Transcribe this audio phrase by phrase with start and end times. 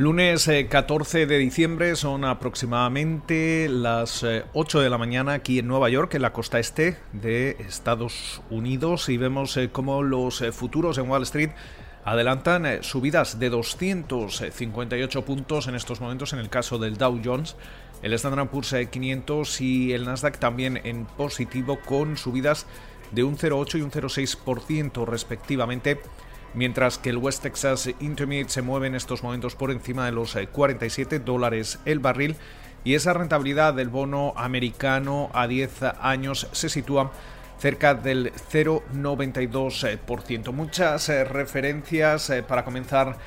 [0.00, 4.24] Lunes 14 eh, de diciembre son aproximadamente las
[4.54, 8.40] 8 eh, de la mañana aquí en Nueva York, en la costa este de Estados
[8.48, 11.50] Unidos, y vemos eh, cómo los futuros en Wall Street
[12.06, 17.56] adelantan subidas de 258 puntos en estos momentos en el caso del Dow Jones,
[18.00, 22.64] el Standard Poor's 500 y el Nasdaq también en positivo con subidas
[23.12, 26.00] de un 0,8 y un 0,6% respectivamente
[26.54, 30.36] mientras que el West Texas Intermediate se mueve en estos momentos por encima de los
[30.52, 32.36] 47 eh, dólares el barril
[32.84, 37.12] y esa rentabilidad del bono americano a 10 años se sitúa
[37.58, 40.52] cerca del 0,92%.
[40.52, 43.18] Muchas eh, referencias eh, para comenzar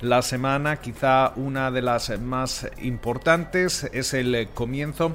[0.00, 5.14] la semana, quizá una de las más importantes es el comienzo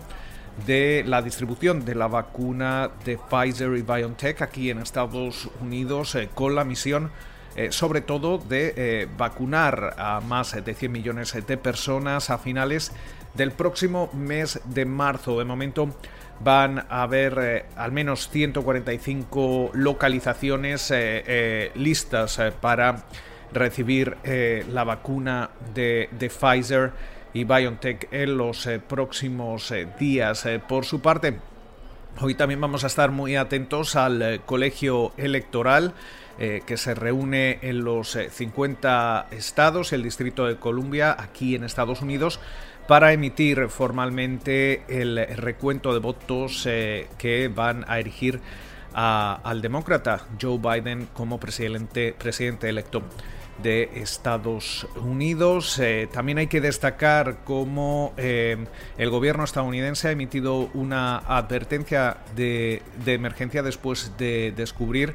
[0.66, 6.55] de la distribución de la vacuna de Pfizer y BioNTech aquí en Estados Unidos con
[6.55, 7.11] la misión
[7.58, 12.91] eh, sobre todo de eh, vacunar a más de 100 millones de personas a finales
[13.33, 15.39] del próximo mes de marzo.
[15.39, 15.89] De momento
[16.39, 20.94] van a haber eh, al menos 145 localizaciones
[21.73, 23.05] listas para
[23.52, 24.17] recibir
[24.69, 26.92] la vacuna de, de, Pfizer
[27.33, 30.47] y BioNTech en los próximos días.
[30.67, 31.39] por su parte,
[32.22, 35.94] hoy también vamos a estar muy atentos al colegio electoral.
[36.40, 41.64] Eh, que se reúne en los 50 eh, estados, el Distrito de Columbia, aquí en
[41.64, 42.40] Estados Unidos,
[42.88, 48.40] para emitir formalmente el recuento de votos eh, que van a erigir
[48.98, 53.04] al demócrata Joe Biden como presidente, presidente electo
[53.62, 55.80] de Estados Unidos.
[56.12, 64.14] también hay que destacar cómo el gobierno estadounidense ha emitido una advertencia de emergencia después
[64.17, 65.14] de descubrir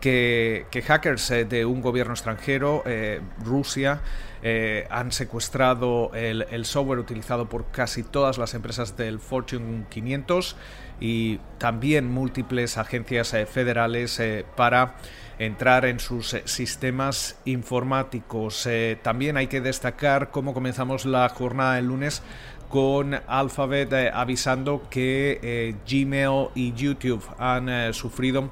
[0.00, 4.00] que, hackers eh, de un gobierno extranjero, eh, Rusia,
[4.42, 10.56] eh, han secuestrado el, software utilizado por casi todas las empresas del Fortune 500
[11.00, 14.20] y también múltiples agencias federales
[14.54, 14.96] para
[15.38, 18.68] entrar en sus sistemas informáticos.
[19.02, 22.22] también hay que destacar cómo comenzamos la jornada el lunes
[22.68, 28.50] con Alphabet eh, avisando que eh, Gmail y YouTube han eh, sufrido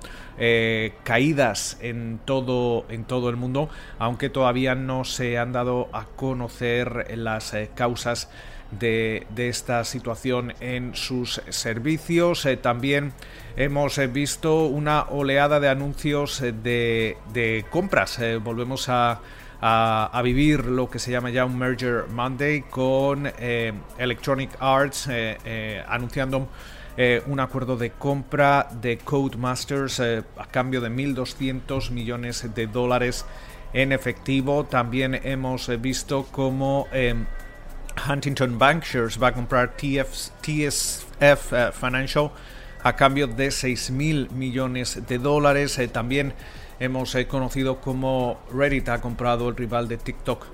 [1.04, 3.68] caídas en todo, en todo el mundo,
[4.00, 8.28] aunque todavía no se han dado a conocer las causas
[8.72, 12.48] de, esta situación en sus servicios.
[12.62, 13.12] también
[13.56, 18.18] hemos visto una oleada de anuncios de, de compras.
[18.42, 19.20] volvemos a
[19.66, 25.38] a, vivir lo que se llama ya un Merger Monday con eh, Electronic Arts eh,
[25.44, 26.48] eh, anunciando
[27.26, 33.26] un acuerdo de compra de Codemasters a cambio de 1.200 millones de dólares
[33.72, 34.62] en efectivo.
[34.62, 36.86] También hemos visto cómo
[38.08, 42.30] Huntington Bankshares va a comprar TSF Financial
[42.84, 45.80] a cambio de 6.000 millones de dólares.
[45.90, 46.34] también
[46.78, 50.44] hemos eh, conocido como Reddit ha comprado el rival de TikTok,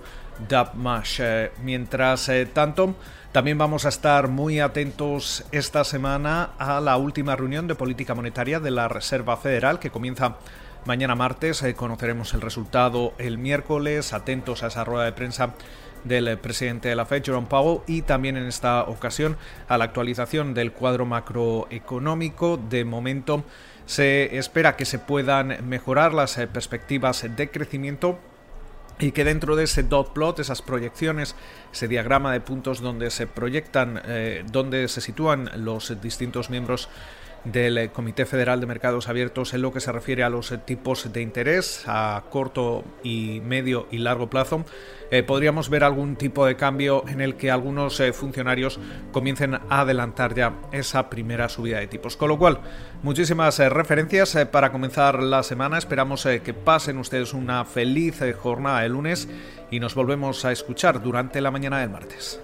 [0.49, 1.21] Dubmash.
[1.21, 2.95] Eh, mientras eh, tanto,
[3.33, 8.61] también vamos a estar muy atentos esta semana a la última reunión de política monetaria
[8.61, 10.37] de la Reserva Federal que comienza
[10.87, 11.65] mañana martes.
[11.75, 14.12] conoceremos el resultado el miércoles.
[14.12, 15.55] Atentos a esa rueda de prensa
[16.05, 19.37] del presidente de la Fed, Jerome Powell, y también en esta ocasión
[19.69, 22.56] a la actualización del cuadro macroeconómico.
[22.56, 23.44] De momento,
[23.87, 28.19] se espera que se puedan mejorar las eh, perspectivas de crecimiento
[29.00, 31.34] y que dentro de ese dot plot, esas proyecciones,
[31.72, 36.88] ese diagrama de puntos donde se proyectan, eh, donde se sitúan los distintos miembros
[37.45, 41.12] del eh, Comité Federal de Mercados Abiertos en lo que se refiere a los tipos
[41.12, 44.64] de interés a corto y medio y largo plazo,
[45.11, 48.79] eh, podríamos ver algún tipo de cambio en el que algunos eh, funcionarios
[49.12, 52.17] comiencen a adelantar ya esa primera subida de tipos.
[52.17, 52.61] Con lo cual,
[53.03, 55.79] muchísimas referencias para comenzar la semana.
[55.79, 59.29] Esperamos que pasen ustedes una feliz jornada de lunes
[59.70, 62.41] y nos volvemos a escuchar durante la mañana del martes.